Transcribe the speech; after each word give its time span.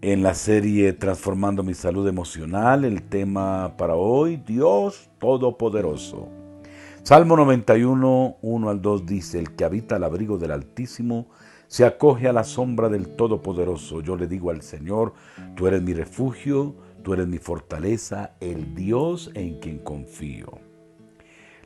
En 0.00 0.22
la 0.22 0.34
serie 0.34 0.92
Transformando 0.92 1.64
mi 1.64 1.74
salud 1.74 2.06
emocional, 2.06 2.84
el 2.84 3.02
tema 3.02 3.74
para 3.76 3.96
hoy, 3.96 4.36
Dios 4.36 5.10
Todopoderoso. 5.18 6.28
Salmo 7.02 7.36
91, 7.36 8.36
1 8.40 8.70
al 8.70 8.80
2 8.80 9.06
dice, 9.06 9.40
el 9.40 9.56
que 9.56 9.64
habita 9.64 9.96
al 9.96 10.04
abrigo 10.04 10.38
del 10.38 10.52
Altísimo, 10.52 11.26
se 11.66 11.84
acoge 11.84 12.28
a 12.28 12.32
la 12.32 12.44
sombra 12.44 12.88
del 12.88 13.16
Todopoderoso. 13.16 14.00
Yo 14.00 14.14
le 14.16 14.28
digo 14.28 14.50
al 14.50 14.62
Señor, 14.62 15.14
tú 15.56 15.66
eres 15.66 15.82
mi 15.82 15.94
refugio, 15.94 16.76
tú 17.02 17.14
eres 17.14 17.26
mi 17.26 17.38
fortaleza, 17.38 18.36
el 18.38 18.76
Dios 18.76 19.32
en 19.34 19.58
quien 19.58 19.80
confío. 19.80 20.60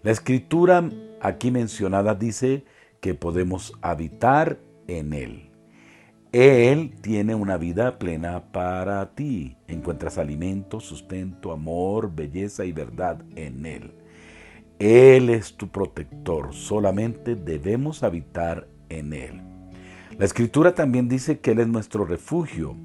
La 0.02 0.10
escritura 0.10 0.88
aquí 1.20 1.50
mencionada 1.50 2.14
dice 2.14 2.64
que 3.00 3.14
podemos 3.14 3.74
habitar 3.82 4.58
en 4.86 5.12
Él. 5.12 5.51
Él 6.32 6.94
tiene 7.02 7.34
una 7.34 7.58
vida 7.58 7.98
plena 7.98 8.52
para 8.52 9.14
ti. 9.14 9.58
Encuentras 9.68 10.16
alimento, 10.16 10.80
sustento, 10.80 11.52
amor, 11.52 12.14
belleza 12.14 12.64
y 12.64 12.72
verdad 12.72 13.22
en 13.36 13.66
Él. 13.66 13.92
Él 14.78 15.28
es 15.28 15.56
tu 15.58 15.68
protector, 15.68 16.54
solamente 16.54 17.36
debemos 17.36 18.02
habitar 18.02 18.66
en 18.88 19.12
Él. 19.12 19.42
La 20.18 20.24
escritura 20.24 20.74
también 20.74 21.06
dice 21.06 21.38
que 21.38 21.50
Él 21.50 21.60
es 21.60 21.68
nuestro 21.68 22.06
refugio. 22.06 22.76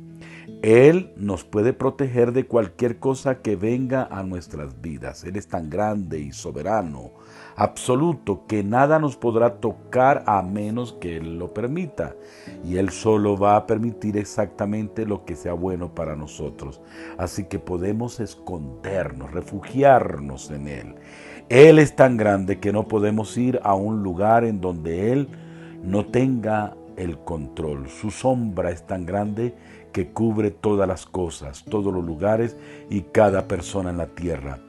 Él 0.64 1.14
nos 1.18 1.44
puede 1.44 1.72
proteger 1.72 2.32
de 2.32 2.48
cualquier 2.48 2.98
cosa 2.98 3.42
que 3.42 3.56
venga 3.56 4.08
a 4.10 4.24
nuestras 4.24 4.82
vidas. 4.82 5.24
Él 5.24 5.36
es 5.36 5.48
tan 5.48 5.70
grande 5.70 6.20
y 6.20 6.32
soberano, 6.32 7.12
absoluto, 7.56 8.48
que 8.48 8.64
nada 8.64 8.98
nos 8.98 9.18
podrá 9.18 9.60
tocar 9.60 10.24
a 10.26 10.42
menos 10.42 10.94
que 10.94 11.18
Él 11.18 11.38
lo 11.38 11.54
permita. 11.54 12.16
Y 12.66 12.78
Él 12.78 12.90
solo 12.90 13.38
va 13.38 13.56
a 13.56 13.68
permitir 13.68 14.18
exactamente 14.18 15.06
lo 15.06 15.26
que 15.26 15.36
sea 15.36 15.54
bueno 15.54 15.94
para 15.94 16.16
nosotros. 16.16 16.82
Así 17.20 17.44
que 17.44 17.60
podemos 17.60 18.20
escondernos, 18.20 19.32
refugiarnos 19.32 20.50
en 20.50 20.68
Él. 20.68 20.96
Él 21.50 21.78
es 21.78 21.96
tan 21.96 22.18
grande 22.18 22.60
que 22.60 22.74
no 22.74 22.88
podemos 22.88 23.38
ir 23.38 23.60
a 23.64 23.76
un 23.76 24.02
lugar 24.02 24.44
en 24.44 24.60
donde 24.60 25.12
Él 25.14 25.30
no 25.84 26.08
tenga 26.08 26.76
el 26.98 27.20
control. 27.20 27.90
Su 27.90 28.12
sombra 28.12 28.72
es 28.72 28.86
tan 28.86 29.06
grande 29.06 29.56
que 29.98 30.10
cubre 30.10 30.52
todas 30.52 30.88
las 30.88 31.08
cosas, 31.08 31.66
todos 31.66 31.92
los 31.92 32.06
lugares 32.06 32.56
y 32.88 33.02
cada 33.02 33.48
persona 33.48 33.90
en 33.90 33.98
la 33.98 34.06
tierra. 34.06 34.60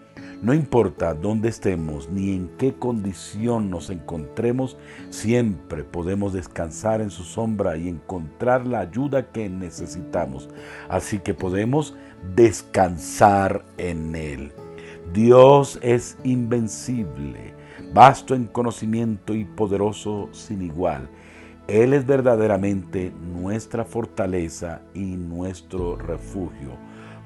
No 0.40 0.54
importa 0.54 1.12
dónde 1.12 1.50
estemos 1.50 2.08
ni 2.08 2.34
en 2.34 2.48
qué 2.56 2.72
condición 2.72 3.68
nos 3.68 3.90
encontremos, 3.90 4.78
siempre 5.10 5.84
podemos 5.84 6.32
descansar 6.32 7.02
en 7.02 7.10
su 7.10 7.24
sombra 7.24 7.76
y 7.76 7.88
encontrar 7.88 8.66
la 8.66 8.80
ayuda 8.80 9.30
que 9.30 9.50
necesitamos. 9.50 10.48
Así 10.88 11.18
que 11.18 11.34
podemos 11.34 11.94
descansar 12.34 13.66
en 13.76 14.16
Él. 14.16 14.50
Dios 15.12 15.78
es 15.82 16.16
invencible, 16.24 17.52
vasto 17.92 18.34
en 18.34 18.46
conocimiento 18.46 19.34
y 19.34 19.44
poderoso 19.44 20.30
sin 20.32 20.62
igual. 20.62 21.06
Él 21.68 21.92
es 21.92 22.06
verdaderamente 22.06 23.12
nuestra 23.48 23.86
fortaleza 23.86 24.82
y 24.92 25.16
nuestro 25.16 25.96
refugio. 25.96 26.76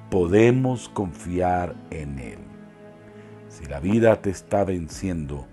Podemos 0.09 0.89
confiar 0.89 1.75
en 1.91 2.21
Él. 2.21 2.39
Si 3.49 3.65
la 3.67 3.81
vida 3.81 4.23
te 4.23 4.31
está 4.31 4.63
venciendo, 4.63 5.49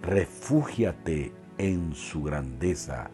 refúgiate 0.00 1.32
en 1.58 1.92
su 1.96 2.22
grandeza. 2.22 3.10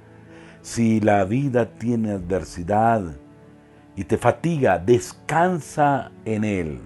Si 0.61 1.01
la 1.01 1.25
vida 1.25 1.79
tiene 1.79 2.11
adversidad 2.11 3.17
y 3.97 4.05
te 4.05 4.19
fatiga, 4.19 4.79
descansa 4.79 6.13
en 6.27 6.45
Él. 6.45 6.79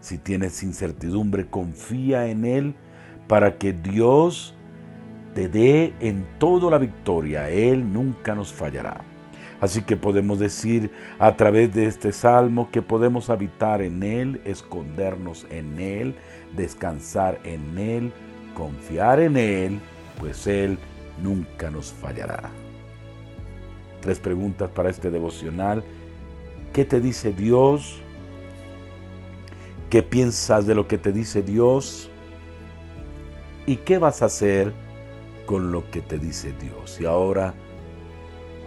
Si 0.00 0.18
tienes 0.18 0.62
incertidumbre, 0.62 1.48
confía 1.48 2.26
en 2.26 2.44
Él 2.44 2.74
para 3.26 3.56
que 3.56 3.72
Dios 3.72 4.54
te 5.34 5.48
dé 5.48 5.94
en 6.00 6.26
todo 6.38 6.68
la 6.70 6.76
victoria. 6.76 7.48
Él 7.48 7.90
nunca 7.90 8.34
nos 8.34 8.52
fallará. 8.52 9.08
Así 9.60 9.82
que 9.82 9.96
podemos 9.96 10.38
decir 10.38 10.90
a 11.18 11.36
través 11.36 11.74
de 11.74 11.86
este 11.86 12.12
salmo 12.12 12.70
que 12.70 12.80
podemos 12.80 13.28
habitar 13.28 13.82
en 13.82 14.02
Él, 14.02 14.40
escondernos 14.44 15.46
en 15.50 15.80
Él, 15.80 16.14
descansar 16.56 17.40
en 17.42 17.76
Él, 17.76 18.12
confiar 18.54 19.18
en 19.20 19.36
Él, 19.36 19.80
pues 20.20 20.46
Él 20.46 20.78
nunca 21.22 21.70
nos 21.70 21.92
fallará. 21.92 22.50
Tres 24.00 24.20
preguntas 24.20 24.70
para 24.70 24.90
este 24.90 25.10
devocional. 25.10 25.82
¿Qué 26.72 26.84
te 26.84 27.00
dice 27.00 27.32
Dios? 27.32 28.00
¿Qué 29.90 30.02
piensas 30.02 30.66
de 30.66 30.74
lo 30.76 30.86
que 30.86 30.98
te 30.98 31.12
dice 31.12 31.42
Dios? 31.42 32.10
¿Y 33.66 33.76
qué 33.76 33.98
vas 33.98 34.22
a 34.22 34.26
hacer 34.26 34.72
con 35.46 35.72
lo 35.72 35.90
que 35.90 36.00
te 36.00 36.18
dice 36.18 36.52
Dios? 36.60 37.00
Y 37.00 37.06
ahora 37.06 37.54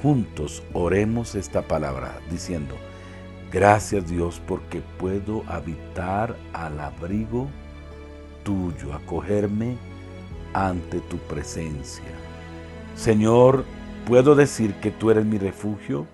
juntos 0.01 0.63
oremos 0.73 1.35
esta 1.35 1.67
palabra 1.67 2.19
diciendo, 2.29 2.75
gracias 3.51 4.09
Dios 4.09 4.41
porque 4.47 4.81
puedo 4.97 5.43
habitar 5.47 6.35
al 6.53 6.79
abrigo 6.79 7.47
tuyo, 8.43 8.93
acogerme 8.93 9.77
ante 10.53 10.99
tu 11.01 11.17
presencia. 11.17 12.03
Señor, 12.95 13.63
puedo 14.05 14.35
decir 14.35 14.73
que 14.75 14.91
tú 14.91 15.11
eres 15.11 15.25
mi 15.25 15.37
refugio, 15.37 16.07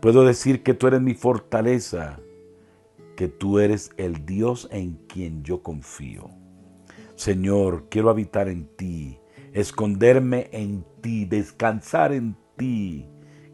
puedo 0.00 0.24
decir 0.24 0.62
que 0.62 0.74
tú 0.74 0.86
eres 0.86 1.00
mi 1.00 1.14
fortaleza, 1.14 2.20
que 3.16 3.28
tú 3.28 3.58
eres 3.58 3.90
el 3.96 4.24
Dios 4.26 4.68
en 4.70 4.94
quien 5.08 5.42
yo 5.42 5.62
confío. 5.62 6.30
Señor, 7.16 7.86
quiero 7.88 8.10
habitar 8.10 8.48
en 8.48 8.68
ti, 8.76 9.18
esconderme 9.52 10.48
en 10.52 10.84
ti, 11.00 11.24
descansar 11.24 12.12
en 12.12 12.34
ti. 12.34 12.47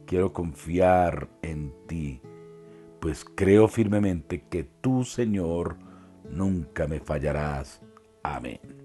Quiero 0.07 0.33
confiar 0.33 1.29
en 1.43 1.73
ti, 1.87 2.21
pues 3.01 3.25
creo 3.25 3.69
firmemente 3.69 4.45
que 4.49 4.65
tú, 4.65 5.05
Señor, 5.05 5.79
nunca 6.31 6.87
me 6.87 7.01
fallarás. 7.01 7.81
Amén. 8.23 8.84